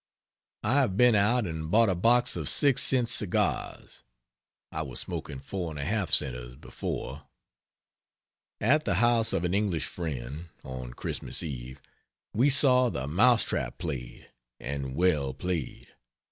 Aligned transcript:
I 0.63 0.73
have 0.79 0.97
been 0.97 1.13
out 1.13 1.45
and 1.45 1.69
bought 1.69 1.87
a 1.87 1.93
box 1.93 2.35
of 2.35 2.49
6 2.49 2.81
cent 2.81 3.07
cigars; 3.07 4.01
I 4.71 4.81
was 4.81 4.99
smoking 4.99 5.39
4 5.39 5.75
1/2 5.75 6.11
centers 6.11 6.55
before. 6.55 7.27
At 8.59 8.85
the 8.85 8.95
house 8.95 9.31
of 9.31 9.43
an 9.43 9.53
English 9.53 9.85
friend, 9.85 10.49
on 10.63 10.95
Christmas 10.95 11.43
Eve, 11.43 11.79
we 12.33 12.49
saw 12.49 12.89
the 12.89 13.05
Mouse 13.05 13.43
Trap 13.43 13.77
played 13.77 14.31
and 14.59 14.95
well 14.95 15.35
played. 15.35 15.89